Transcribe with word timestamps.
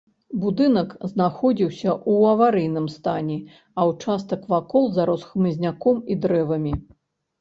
Будынак 0.43 0.93
знаходзіўся 1.11 1.89
ў 2.11 2.31
аварыйным 2.33 2.87
стане, 2.95 3.37
а 3.79 3.87
ўчастак 3.91 4.41
вакол 4.55 4.83
зарос 4.97 5.21
хмызняком 5.31 5.97
і 6.15 6.21
дрэвамі. 6.25 6.73